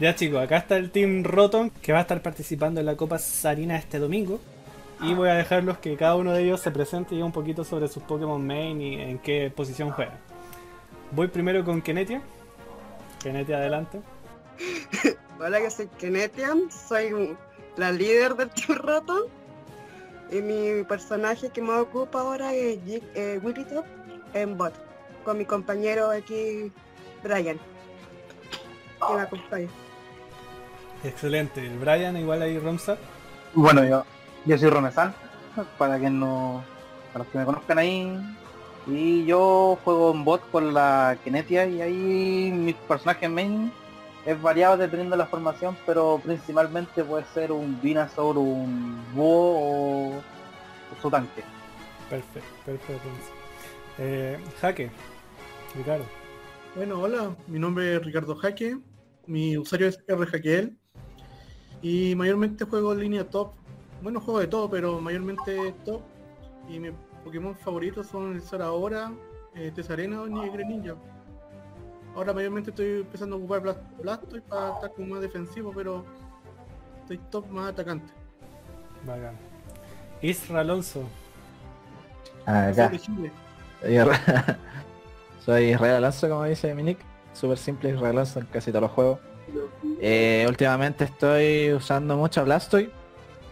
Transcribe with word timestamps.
Ya 0.00 0.14
chicos, 0.14 0.40
acá 0.40 0.58
está 0.58 0.76
el 0.76 0.92
Team 0.92 1.24
Rotom 1.24 1.70
que 1.70 1.90
va 1.92 1.98
a 1.98 2.02
estar 2.02 2.22
participando 2.22 2.78
en 2.78 2.86
la 2.86 2.96
Copa 2.96 3.18
Sarina 3.18 3.76
este 3.76 3.98
domingo. 3.98 4.38
Y 5.00 5.14
voy 5.14 5.28
a 5.28 5.34
dejarlos 5.34 5.78
que 5.78 5.96
cada 5.96 6.14
uno 6.14 6.32
de 6.32 6.44
ellos 6.44 6.60
se 6.60 6.70
presente 6.70 7.16
y 7.16 7.22
un 7.22 7.32
poquito 7.32 7.64
sobre 7.64 7.88
sus 7.88 8.04
Pokémon 8.04 8.44
main 8.44 8.80
y 8.80 9.00
en 9.00 9.18
qué 9.18 9.52
posición 9.54 9.90
juega. 9.90 10.14
Voy 11.10 11.26
primero 11.26 11.64
con 11.64 11.82
Kenetia. 11.82 12.22
Kenetia, 13.20 13.56
adelante. 13.56 14.00
Hola, 15.40 15.60
yo 15.60 15.70
soy 15.70 15.88
Kenetian, 15.98 16.70
soy 16.70 17.36
la 17.76 17.90
líder 17.90 18.36
del 18.36 18.50
Team 18.50 18.78
Rotom. 18.78 19.22
Y 20.30 20.36
mi 20.36 20.84
personaje 20.84 21.50
que 21.50 21.60
me 21.60 21.72
ocupa 21.72 22.20
ahora 22.20 22.54
es 22.54 22.78
eh, 22.86 23.40
en 24.34 24.58
bot, 24.58 24.74
con 25.24 25.38
mi 25.38 25.44
compañero 25.44 26.10
aquí, 26.10 26.70
Brian, 27.24 27.58
que 27.58 29.14
me 29.14 29.20
acompaña. 29.22 29.68
Excelente. 31.04 31.64
El 31.64 31.78
Brian, 31.78 32.16
igual 32.16 32.42
ahí 32.42 32.58
Romsa. 32.58 32.96
Bueno, 33.54 33.84
yo, 33.84 34.04
yo 34.44 34.58
soy 34.58 34.68
Romesan, 34.68 35.14
para 35.78 35.98
que 35.98 36.10
no, 36.10 36.62
para 37.12 37.24
los 37.24 37.32
que 37.32 37.38
me 37.38 37.44
conozcan 37.44 37.78
ahí. 37.78 38.18
Y 38.86 39.24
yo 39.26 39.78
juego 39.84 40.12
en 40.12 40.24
bot 40.24 40.50
con 40.50 40.72
la 40.72 41.16
Kinetia 41.22 41.66
y 41.66 41.82
ahí 41.82 42.50
mi 42.52 42.72
personaje 42.72 43.28
main 43.28 43.70
es 44.24 44.40
variado 44.40 44.76
dependiendo 44.76 45.14
de 45.14 45.18
la 45.18 45.26
formación, 45.26 45.76
pero 45.84 46.20
principalmente 46.24 47.04
puede 47.04 47.24
ser 47.34 47.52
un 47.52 47.78
Venusaur, 47.82 48.38
un 48.38 49.04
Búho 49.14 50.16
o 50.16 50.22
su 51.00 51.10
tanque. 51.10 51.42
Perfecto, 52.08 52.48
perfecto. 52.64 53.08
Eh, 53.98 54.38
Jaque. 54.60 54.90
Ricardo. 55.74 56.04
Bueno, 56.74 57.00
hola, 57.00 57.36
mi 57.46 57.58
nombre 57.58 57.96
es 57.96 58.04
Ricardo 58.04 58.36
Jaque, 58.36 58.78
mi 59.26 59.58
usuario 59.58 59.88
es 59.88 59.98
rjaqueel 60.06 60.78
y 61.82 62.14
mayormente 62.14 62.64
juego 62.64 62.92
en 62.92 63.00
línea 63.00 63.28
top. 63.28 63.50
Bueno, 64.02 64.20
juego 64.20 64.40
de 64.40 64.46
todo, 64.46 64.68
pero 64.70 65.00
mayormente 65.00 65.74
top. 65.84 66.00
Y 66.68 66.78
mis 66.78 66.92
Pokémon 67.24 67.54
favoritos 67.56 68.06
son 68.06 68.34
el 68.34 68.42
Zeraora, 68.42 69.12
eh, 69.54 69.72
Tesarena 69.74 70.22
y 70.28 70.38
el 70.44 70.50
Greninja. 70.50 70.94
Ahora 72.14 72.32
mayormente 72.32 72.70
estoy 72.70 73.00
empezando 73.00 73.36
a 73.36 73.38
ocupar 73.38 73.62
Blast- 73.62 74.02
Blastoise 74.02 74.42
para 74.48 74.74
estar 74.74 74.92
como 74.92 75.08
más 75.14 75.20
defensivo, 75.20 75.72
pero 75.74 76.04
estoy 77.02 77.18
top 77.30 77.46
más 77.50 77.70
atacante. 77.70 78.12
Bacán. 79.06 79.34
Isra 80.20 80.60
Alonso. 80.60 81.02
Acá. 82.44 82.90
Soy 85.44 85.70
Israel 85.70 85.96
Alonso, 85.96 86.28
como 86.28 86.44
dice 86.44 86.74
mi 86.74 86.82
nick. 86.82 86.98
Súper 87.32 87.58
simple 87.58 87.90
Israel 87.90 88.10
Alonso 88.16 88.40
en 88.40 88.46
casi 88.46 88.70
todos 88.72 88.82
los 88.82 88.90
juegos. 88.90 89.18
Eh, 90.00 90.44
últimamente 90.48 91.04
estoy 91.04 91.72
usando 91.72 92.16
mucho 92.16 92.44
Blastoise. 92.44 92.90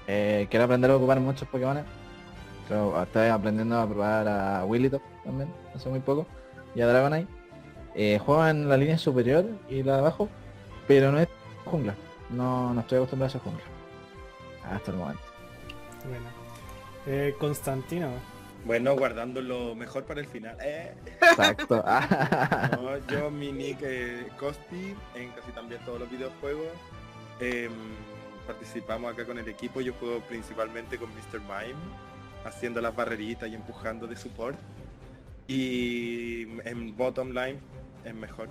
Eh, 0.07 0.47
quiero 0.51 0.65
aprender 0.65 0.91
a 0.91 0.97
ocupar 0.97 1.21
muchos 1.21 1.49
Pokémon. 1.49 1.85
Estoy 3.03 3.29
aprendiendo 3.29 3.79
a 3.79 3.89
probar 3.89 4.29
a 4.29 4.65
Wigglytuff 4.65 5.03
también, 5.25 5.49
hace 5.75 5.89
muy 5.89 6.01
poco. 6.01 6.27
Y 6.75 6.81
a 6.81 6.87
Dragonite. 6.87 7.31
Eh, 7.95 8.19
juego 8.19 8.47
en 8.47 8.69
la 8.69 8.77
línea 8.77 8.99
superior 8.99 9.47
y 9.69 9.83
la 9.83 9.95
de 9.95 9.99
abajo. 9.99 10.29
Pero 10.87 11.11
no 11.11 11.19
es 11.19 11.29
jungla. 11.65 11.95
No, 12.31 12.75
no 12.75 12.81
estoy 12.81 12.99
acostumbrado 12.99 13.27
a 13.27 13.37
esa 13.37 13.39
jungla. 13.39 13.65
Hasta 14.71 14.91
el 14.91 14.97
momento. 14.97 15.23
Bueno. 16.09 16.27
Eh, 17.07 17.35
Constantino. 17.39 18.09
Bueno, 18.67 18.97
guardando 18.97 19.41
lo 19.41 19.77
mejor 19.77 20.05
para 20.05 20.21
el 20.21 20.27
final. 20.27 20.57
Eh, 20.61 20.93
Exacto. 21.07 21.85
no, 22.83 22.99
yo, 23.09 23.31
mi 23.31 23.53
nick 23.53 23.79
eh, 23.83 24.27
Costi, 24.41 24.93
en 25.15 25.31
casi 25.31 25.53
también 25.53 25.81
todos 25.85 26.01
los 26.01 26.11
videojuegos. 26.11 26.73
Em, 27.39 27.71
participamos 28.45 29.13
acá 29.13 29.25
con 29.25 29.39
el 29.39 29.49
equipo. 29.49 29.81
Yo 29.81 29.93
juego 29.95 30.19
principalmente 30.23 30.99
con 30.99 31.09
Mr. 31.11 31.41
Mime, 31.43 31.79
haciendo 32.45 32.81
las 32.81 32.95
barreritas 32.95 33.49
y 33.49 33.55
empujando 33.55 34.09
de 34.09 34.17
support. 34.17 34.59
Y 35.47 36.59
en 36.65 36.97
bottom 36.97 37.29
line 37.29 37.61
es 38.05 38.15
mejor. 38.15 38.49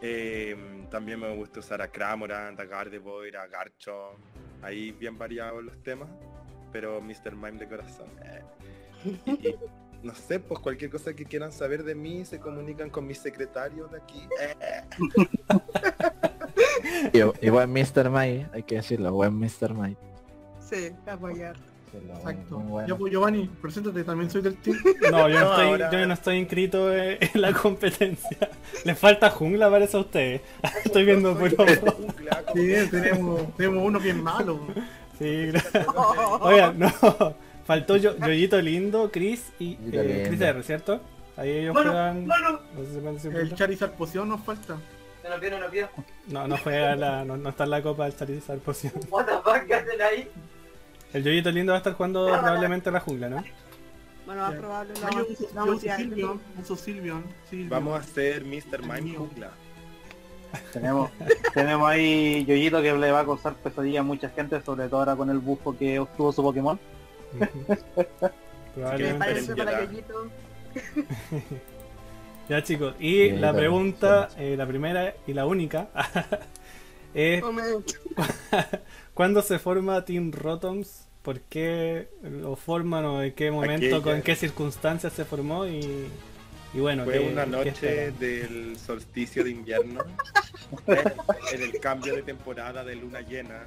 Em, 0.00 0.86
también 0.88 1.20
me 1.20 1.36
gusta 1.36 1.60
usar 1.60 1.82
a 1.82 1.88
Cramorant, 1.88 2.58
a 2.58 2.64
Gardevoir, 2.64 3.36
a 3.36 3.46
Garchomp. 3.46 4.18
Ahí 4.62 4.92
bien 4.92 5.18
variados 5.18 5.62
los 5.62 5.76
temas. 5.82 6.08
Pero 6.72 7.00
Mr. 7.00 7.34
Mime 7.34 7.58
de 7.58 7.66
corazón. 7.68 8.06
eh. 8.24 8.42
Y, 9.26 9.30
y, 9.48 9.54
no 10.02 10.14
sé, 10.14 10.38
pues 10.40 10.60
cualquier 10.60 10.90
cosa 10.90 11.14
que 11.14 11.24
quieran 11.24 11.50
saber 11.52 11.82
de 11.82 11.94
mí 11.94 12.24
se 12.24 12.38
comunican 12.38 12.88
con 12.90 13.06
mis 13.06 13.18
secretarios 13.18 13.90
de 13.90 13.98
aquí. 13.98 14.22
Eh, 14.40 14.82
y, 17.12 17.46
y 17.46 17.50
buen 17.50 17.70
Mr. 17.72 18.10
Mike, 18.10 18.46
hay 18.52 18.62
que 18.62 18.76
decirlo, 18.76 19.12
buen 19.12 19.34
Mr. 19.38 19.74
Mike. 19.74 20.00
Sí, 20.60 20.90
apoyar. 21.06 21.56
Exacto. 22.16 22.58
Bueno. 22.58 22.86
Ya 22.86 22.94
pues 22.96 23.10
Giovanni, 23.10 23.48
preséntate, 23.62 24.04
también 24.04 24.30
soy 24.30 24.42
del 24.42 24.56
team. 24.58 24.76
No, 25.10 25.28
yo 25.28 25.40
no, 25.40 25.44
No, 25.46 25.50
estoy, 25.52 25.68
ahora- 25.68 25.90
yo 25.90 26.06
no 26.06 26.14
estoy 26.14 26.36
inscrito 26.36 26.94
eh, 26.94 27.18
en 27.20 27.40
la 27.40 27.52
competencia. 27.54 28.50
Le 28.84 28.94
falta 28.94 29.30
jungla, 29.30 29.70
parece 29.70 29.96
a 29.96 30.00
ustedes. 30.00 30.42
Estoy 30.84 31.04
viendo 31.06 31.36
soy 31.38 31.50
puro. 31.50 31.74
jungla, 31.92 32.44
Sí, 32.54 32.72
tenemos, 32.90 33.56
tenemos 33.56 33.82
uno 33.84 33.98
es 34.00 34.16
malo. 34.16 34.60
Sí, 35.18 35.46
gracias. 35.46 35.86
Oigan, 36.40 36.78
no. 36.78 36.90
Faltó 37.64 37.96
yo, 37.96 38.16
Yoyito 38.16 38.60
Lindo, 38.62 39.10
Chris 39.10 39.52
y 39.58 39.76
eh, 39.92 40.24
Chris. 40.26 40.40
R, 40.40 40.62
¿cierto? 40.62 41.00
Ahí 41.36 41.50
ellos 41.50 41.76
juegan. 41.76 42.26
No 42.26 43.18
sé 43.18 43.30
si 43.30 43.36
El. 43.36 43.54
Charizard 43.54 43.92
Poción 43.92 44.28
nos 44.28 44.40
falta. 44.40 44.78
No, 46.28 46.48
no 46.48 46.56
juega 46.56 46.96
la. 46.96 47.24
No, 47.24 47.36
no 47.36 47.50
está 47.50 47.64
en 47.64 47.70
la 47.70 47.82
copa 47.82 48.04
del 48.04 48.16
Charizard 48.16 48.60
Poción. 48.60 48.94
What 49.10 49.26
the 49.26 49.32
fuck, 49.44 49.66
¿qué 49.66 49.74
hacen 49.74 50.00
ahí? 50.00 50.28
El 51.12 51.24
Yoyito 51.24 51.50
Lindo 51.50 51.72
va 51.72 51.76
a 51.76 51.78
estar 51.78 51.92
jugando 51.92 52.26
probablemente 52.26 52.90
la 52.90 53.00
jungla, 53.00 53.28
¿no? 53.28 53.44
Bueno, 54.26 54.42
más 54.42 54.54
probable 54.56 54.94
No. 55.00 56.40
Vamos 57.68 57.94
a 57.94 57.98
hacer 57.98 58.44
Mr. 58.44 58.82
Mime 58.82 59.16
jungla. 59.16 59.50
Tenemos, 60.72 61.10
tenemos 61.54 61.88
ahí 61.88 62.44
Yoyito 62.46 62.80
que 62.82 62.92
le 62.92 63.10
va 63.12 63.20
a 63.20 63.24
causar 63.24 63.54
pesadilla 63.54 64.00
a 64.00 64.02
mucha 64.02 64.28
gente, 64.30 64.60
sobre 64.62 64.88
todo 64.88 65.00
ahora 65.00 65.16
con 65.16 65.30
el 65.30 65.38
bufo 65.38 65.76
que 65.76 65.98
obtuvo 65.98 66.32
su 66.32 66.42
Pokémon. 66.42 66.78
Probablemente. 68.74 69.54
para. 69.56 69.84
Yoyito. 69.84 70.28
Ya 72.48 72.62
chicos, 72.62 72.94
y 72.98 73.28
la 73.32 73.52
pregunta, 73.52 74.30
eh, 74.38 74.54
la 74.56 74.66
primera 74.66 75.12
y 75.26 75.34
la 75.34 75.44
única, 75.44 75.88
es 77.14 77.42
Come- 77.42 77.62
¿cuándo 79.12 79.42
se 79.42 79.58
forma 79.58 80.02
Team 80.06 80.32
Rotoms? 80.32 81.06
¿Por 81.20 81.40
qué 81.40 82.08
lo 82.22 82.56
forman 82.56 83.04
o 83.04 83.22
en 83.22 83.34
qué 83.34 83.50
momento, 83.50 84.02
con 84.02 84.22
qué 84.22 84.34
circunstancias 84.34 85.12
se 85.12 85.26
formó? 85.26 85.66
Y, 85.66 86.08
y 86.74 86.80
bueno, 86.80 87.04
Fue 87.04 87.14
¿qué- 87.14 87.20
una 87.20 87.46
noche 87.46 88.12
del 88.12 88.76
solsticio 88.78 89.42
de 89.44 89.50
invierno. 89.50 90.00
eh, 90.86 91.04
en 91.52 91.62
el 91.62 91.80
cambio 91.80 92.14
de 92.14 92.22
temporada 92.22 92.84
de 92.84 92.94
luna 92.96 93.20
llena. 93.20 93.62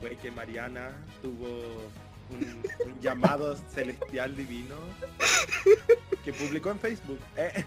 Fue 0.00 0.16
que 0.16 0.30
Mariana 0.30 0.90
tuvo 1.20 1.90
un, 2.30 2.62
un 2.86 3.00
llamado 3.00 3.54
celestial 3.74 4.34
divino 4.34 4.74
que 6.24 6.32
publicó 6.32 6.70
en 6.70 6.78
Facebook. 6.78 7.18
Eh, 7.36 7.64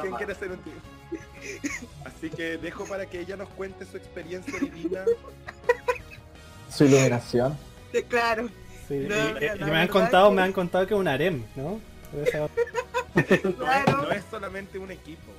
¿Quién 0.00 0.14
quiere 0.14 0.34
ser 0.34 0.50
un 0.50 0.58
tío? 0.58 0.72
Así 2.04 2.28
que 2.28 2.56
dejo 2.58 2.84
para 2.86 3.06
que 3.06 3.20
ella 3.20 3.36
nos 3.36 3.48
cuente 3.50 3.84
su 3.86 3.96
experiencia 3.96 4.58
divina. 4.58 5.04
Su 6.70 6.84
iluminación. 6.86 7.56
Sí, 7.92 8.02
claro. 8.02 8.48
Sí, 8.88 9.06
No, 9.08 9.14
y- 9.14 9.30
y 9.30 9.40
me 9.40 9.48
han 9.50 9.58
verdad 9.70 9.88
contado, 9.90 10.30
que- 10.30 10.34
me 10.36 10.42
han 10.42 10.52
contado 10.52 10.86
que 10.88 10.94
es 10.94 11.00
un 11.00 11.06
harem, 11.08 11.44
¿no? 11.54 11.80
No 13.14 13.20
es, 13.20 13.56
Claro. 13.56 14.02
no 14.02 14.10
es 14.10 14.24
solamente 14.30 14.78
un 14.78 14.90
equipo. 14.90 15.30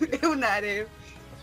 Es 0.00 0.22
un 0.22 0.42
área. 0.44 0.84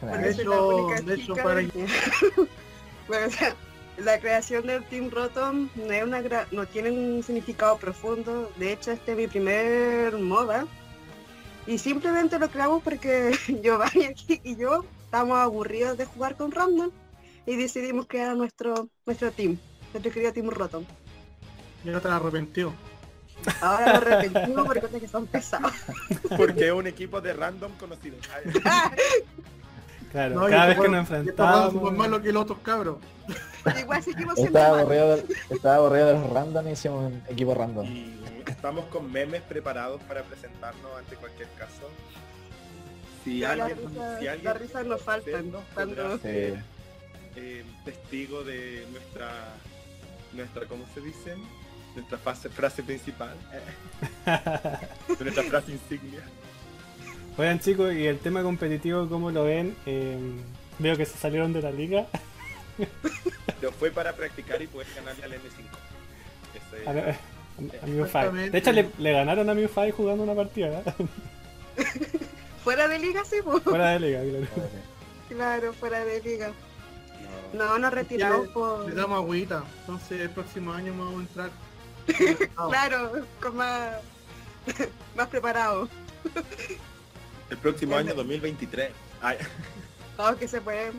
De 0.01 0.30
hecho- 0.31 1.34
de 1.36 1.44
para- 1.44 1.62
bueno, 3.07 3.28
o 3.28 3.30
sea, 3.31 3.56
la 3.98 4.19
creación 4.19 4.68
del 4.68 4.84
Team 4.84 5.10
Rotom 5.10 5.69
no, 5.75 5.92
es 5.92 6.04
una 6.04 6.22
gra- 6.22 6.45
no 6.51 6.66
tiene 6.68 6.92
un 6.92 7.24
significado 7.24 7.78
profundo. 7.78 8.51
De 8.57 8.74
hecho, 8.74 8.92
este 8.92 9.12
es 9.13 9.18
mi 9.18 9.28
primer 9.28 10.13
MOBA. 10.18 10.66
Y 11.66 11.78
simplemente 11.80 12.38
lo 12.39 12.50
creamos 12.50 12.81
porque 12.84 13.38
Giovanni 13.63 14.06
aquí 14.06 14.39
y 14.44 14.56
yo 14.56 14.86
estábamos 15.06 15.38
aburridos 15.39 15.98
de 15.98 16.06
jugar 16.06 16.36
con 16.38 16.51
Random 16.51 16.92
y 17.45 17.56
decidimos 17.56 18.07
crear 18.07 18.36
nuestro 18.38 18.88
nuestro 19.06 19.31
team, 19.31 19.57
nuestro 19.94 20.12
querido 20.12 20.31
Team 20.34 20.50
Rotom. 20.50 20.86
Ya 21.84 21.98
están 21.98 22.13
arrepentido. 22.13 22.74
Ahora 23.62 23.94
lo 23.94 23.98
arrepentimos 23.98 24.66
porque 24.66 24.82
cosas 24.82 25.00
que 25.02 25.08
son 25.08 25.28
pesados. 25.28 25.72
Porque 26.38 26.68
es 26.68 26.74
un 26.74 26.88
equipo 26.88 27.22
de 27.22 27.34
random 27.34 27.72
conocidos. 27.80 28.20
Claro, 30.12 30.36
No, 30.36 30.48
cada 30.48 30.68
vez 30.68 30.80
que 30.80 30.88
nos 30.88 31.08
son 31.08 31.18
más 31.18 31.20
enfrentamos... 31.20 31.92
malos 31.98 32.22
que 32.22 32.32
los 32.32 32.44
otros 32.44 32.60
cabros. 32.60 32.98
Igual 33.80 34.02
seguimos 34.04 34.38
Estaba 34.38 34.80
aburrido, 34.80 35.18
del- 35.18 35.26
estaba 35.50 35.76
aburrido 35.76 36.08
de 36.08 36.14
los 36.14 36.30
random 36.30 36.68
y 36.68 36.72
hicimos 36.72 37.12
un 37.12 37.22
equipo 37.28 37.54
random. 37.54 37.86
Y 37.86 38.18
estamos 38.48 38.86
con 38.86 39.12
memes 39.12 39.42
preparados 39.42 40.02
para 40.04 40.24
presentarnos 40.24 40.98
ante 40.98 41.18
cualquier 41.18 41.50
caso. 41.58 41.90
Si 43.26 43.40
la 43.42 43.52
alguien, 43.52 43.78
risa- 43.90 44.20
si 44.20 44.28
alguien 44.28 44.46
la 44.46 44.54
risa 44.54 44.84
nos 44.84 45.02
podrá 45.02 46.14
Sí. 46.16 46.20
ser 46.22 46.64
eh, 47.36 47.66
testigo 47.84 48.44
de 48.46 48.88
nuestra, 48.94 49.30
nuestra, 50.34 50.66
¿cómo 50.68 50.86
se 50.94 51.02
dice? 51.02 51.36
Nuestra 51.98 52.20
fase- 52.20 52.50
frase 52.50 52.84
principal. 52.84 53.36
nuestra 55.20 55.44
frase 55.44 55.72
insignia. 55.72 56.22
Oigan 57.38 57.60
chicos, 57.60 57.92
y 57.92 58.06
el 58.06 58.20
tema 58.20 58.44
competitivo, 58.44 59.10
¿cómo 59.10 59.32
lo 59.32 59.46
ven? 59.46 59.76
Eh, 59.88 60.18
veo 60.78 60.96
que 60.96 61.08
se 61.08 61.18
salieron 61.18 61.54
de 61.54 61.62
la 61.64 61.72
liga. 61.72 62.06
Lo 63.64 63.72
fue 63.72 63.90
para 63.90 64.14
practicar 64.14 64.62
y 64.62 64.68
poder 64.68 64.86
ganarle 64.96 65.24
al 65.26 65.32
M5. 65.34 65.40
Ese- 66.54 66.88
A, 66.88 68.20
a. 68.20 68.32
De 68.32 68.58
hecho, 68.60 68.72
le, 68.72 68.88
le 69.00 69.12
ganaron 69.14 69.50
a 69.50 69.56
Mew 69.56 69.68
Five 69.68 69.92
jugando 69.94 70.22
una 70.24 70.36
partida. 70.36 70.84
¿eh? 70.86 70.94
Fuera 72.64 72.88
de 72.88 73.00
liga, 73.00 73.24
sí, 73.26 73.38
pues. 73.44 73.64
Fuera 73.64 73.90
de 73.90 74.00
liga, 74.00 74.22
claro. 74.22 74.70
Claro, 75.30 75.74
fuera 75.74 76.06
de 76.06 76.22
liga. 76.22 76.52
no. 77.54 77.66
No, 77.66 77.80
nos 77.80 77.92
retiramos 77.92 78.46
Le 78.48 78.54
por... 78.54 78.94
damos 78.94 79.18
agüita. 79.18 79.64
Entonces 79.82 80.22
el 80.22 80.30
próximo 80.30 80.72
año 80.74 80.92
vamos 80.96 81.16
a 81.16 81.22
entrar. 81.22 81.50
Claro, 82.69 83.25
con 83.42 83.56
más... 83.57 83.95
más 85.15 85.27
preparado. 85.27 85.88
El 87.50 87.57
próximo 87.57 87.95
año 87.95 88.13
2023. 88.13 88.92
Ay, 89.21 89.38
Todo 90.18 90.38
que 90.38 90.48
se 90.48 90.59
puede. 90.62 90.92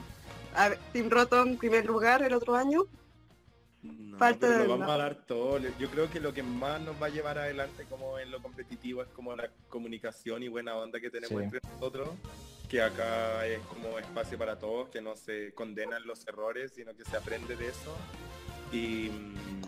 A 0.54 0.70
ver, 0.70 0.78
Team 0.92 1.10
Rotom, 1.10 1.56
primer 1.56 1.84
lugar 1.84 2.22
el 2.22 2.32
otro 2.32 2.56
año. 2.56 2.84
no, 3.82 4.16
Falta 4.18 4.48
de- 4.48 4.64
lo 4.66 4.70
vamos 4.78 4.90
a 4.90 4.96
dar 4.96 5.14
todo. 5.26 5.58
Yo 5.78 5.90
creo 5.90 6.10
que 6.10 6.20
lo 6.20 6.32
que 6.32 6.42
más 6.42 6.80
nos 6.80 7.00
va 7.00 7.06
a 7.06 7.10
llevar 7.10 7.38
adelante 7.38 7.84
como 7.84 8.18
en 8.18 8.30
lo 8.30 8.40
competitivo 8.40 9.02
es 9.02 9.08
como 9.08 9.36
la 9.36 9.50
comunicación 9.68 10.42
y 10.42 10.48
buena 10.48 10.74
onda 10.76 10.98
que 11.00 11.10
tenemos 11.10 11.38
Sí. 11.38 11.44
entre 11.44 11.60
nosotros. 11.74 12.08
Que 12.68 12.82
acá 12.82 13.46
es 13.46 13.60
como 13.66 13.98
espacio 13.98 14.36
para 14.38 14.58
todos, 14.58 14.88
que 14.88 15.00
no 15.00 15.16
se 15.16 15.52
condenan 15.54 16.06
los 16.06 16.26
errores, 16.26 16.72
sino 16.74 16.94
que 16.94 17.04
se 17.04 17.16
aprende 17.16 17.56
de 17.56 17.68
eso. 17.68 17.94
Y, 18.72 19.08
mm, 19.10 19.60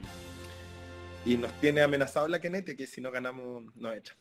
y 1.31 1.37
nos 1.37 1.53
tiene 1.61 1.81
amenazado 1.81 2.27
la 2.27 2.41
Kenete, 2.41 2.75
que 2.77 2.87
si 2.89 3.01
no 3.01 3.13
ganamos 3.13 3.65
nos 3.77 3.97
echan. 3.97 4.17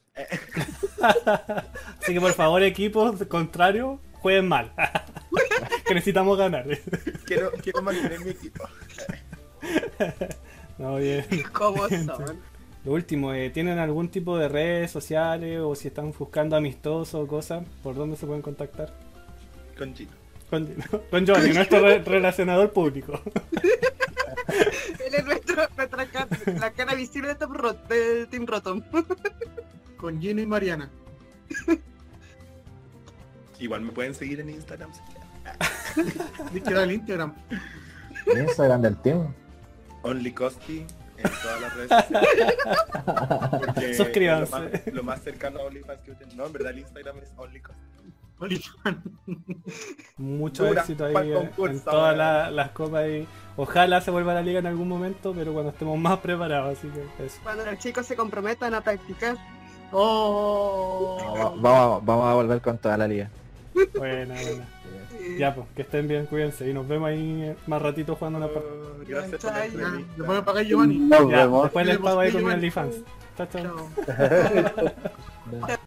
Así 2.00 2.14
que 2.14 2.22
por 2.22 2.34
favor, 2.34 2.62
equipos 2.62 3.24
contrarios, 3.26 4.00
jueguen 4.14 4.48
mal. 4.48 4.72
que 5.88 5.94
necesitamos 5.96 6.38
ganar. 6.38 6.68
Quiero, 7.26 7.52
quiero 7.64 7.82
mantener 7.82 8.20
mi 8.20 8.30
equipo. 8.30 8.64
no, 10.78 10.98
bien. 10.98 11.26
¿Cómo 11.52 11.88
son? 11.90 12.40
Lo 12.86 12.94
último, 12.94 13.34
eh, 13.34 13.50
¿tienen 13.50 13.80
algún 13.80 14.10
tipo 14.10 14.38
de 14.38 14.48
redes 14.48 14.92
sociales 14.92 15.60
o 15.62 15.74
si 15.76 15.88
están 15.88 16.14
buscando 16.18 16.56
amistosos 16.56 17.16
o 17.16 17.28
cosas? 17.28 17.66
¿Por 17.82 17.96
dónde 17.96 18.18
se 18.18 18.28
pueden 18.28 18.42
contactar? 18.44 18.94
Con 19.78 19.96
Gino. 19.96 20.12
Con, 20.50 20.66
con 21.10 21.28
Johnny, 21.28 21.54
nuestro 21.54 21.80
re- 21.82 22.04
relacionador 22.04 22.72
público. 22.72 23.20
Él 25.06 25.16
es 25.16 25.26
nuestro, 25.26 25.68
nuestra 25.78 26.06
cara, 26.08 26.28
la 26.60 26.72
cara 26.72 26.94
visible 26.96 27.30
de 27.30 27.36
Team, 27.36 27.54
Rot- 27.54 27.88
de 27.88 28.26
Team 28.28 28.46
Rotom. 28.46 28.82
Con 29.98 30.20
Gino 30.22 30.42
y 30.42 30.46
Mariana. 30.46 30.90
Igual 33.60 33.82
me 33.82 33.92
pueden 33.92 34.16
seguir 34.16 34.40
en 34.40 34.50
Instagram. 34.50 34.90
Tienes 36.52 36.64
que 36.64 36.74
el 36.74 36.92
Instagram. 36.92 37.34
El 38.26 38.38
Instagram 38.44 38.82
del 38.82 38.98
team. 39.02 39.34
Only 40.04 40.32
Costi 40.32 40.86
en 41.18 41.32
todas 41.42 41.62
las 41.62 41.76
redes 41.76 41.90
sociales. 41.90 43.98
Suscríbanse. 43.98 44.56
Lo 44.56 44.62
más, 44.62 44.88
lo 44.94 45.04
más 45.04 45.22
cercano 45.22 45.60
a 45.60 45.64
OnlyFans 45.64 46.02
que 46.02 46.12
ustedes. 46.12 46.34
No, 46.36 46.46
en 46.46 46.54
verdad 46.54 46.72
el 46.72 46.80
Instagram 46.80 47.18
es 47.18 47.30
Only 47.36 47.60
Costi. 47.60 47.82
Olifan. 48.00 48.29
Mucho 50.18 50.66
Dura, 50.66 50.82
éxito 50.82 51.06
ahí 51.06 51.32
eh, 51.32 51.34
concurso, 51.34 51.74
en 51.74 51.80
todas 51.84 52.18
la- 52.18 52.50
las 52.52 52.70
copas 52.72 53.08
y 53.10 53.28
ojalá 53.58 54.02
se 54.02 54.12
vuelva 54.12 54.32
a 54.32 54.36
la 54.36 54.42
liga 54.42 54.60
en 54.60 54.68
algún 54.68 54.88
momento, 54.88 55.34
pero 55.36 55.52
cuando 55.54 55.72
estemos 55.72 55.98
más 55.98 56.20
preparados, 56.20 56.78
así 56.78 56.88
que 56.90 57.26
eso. 57.26 57.40
Cuando 57.44 57.66
los 57.66 57.78
chicos 57.80 58.06
se 58.06 58.16
comprometan 58.16 58.74
a 58.74 58.82
practicar. 58.82 59.36
Oh. 59.92 61.18
No, 61.36 61.62
vamos, 61.62 62.02
a- 62.02 62.06
vamos 62.06 62.26
a 62.26 62.34
volver 62.34 62.62
con 62.62 62.78
toda 62.78 62.96
la 62.98 63.08
liga. 63.08 63.30
Buena, 63.98 64.34
buena. 64.36 64.66
Ya 65.38 65.54
pues, 65.54 65.68
que 65.76 65.82
estén 65.84 66.08
bien, 66.08 66.26
cuídense 66.26 66.70
y 66.70 66.74
nos 66.74 66.88
vemos 66.88 67.10
ahí 67.10 67.42
eh, 67.44 67.56
más 67.68 67.82
ratito 67.82 68.16
jugando 68.16 68.38
una 68.40 68.48
partida. 68.48 68.72
Oh, 68.74 69.04
gracias 69.06 69.42
por 69.42 69.54
la. 69.54 69.92
¿Le 70.18 70.24
pueden 70.24 70.44
pagar 70.46 70.66
Giovanni? 70.66 70.98
Nos 70.98 71.30
Ya, 71.30 71.38
vemos. 71.38 71.64
después 71.64 71.86
les 71.86 71.98
pago 71.98 72.20
ahí 72.20 72.32
con. 72.32 72.44
OnlyFans. 72.46 72.96
Chao. 73.38 73.48
Chao. 73.52 73.90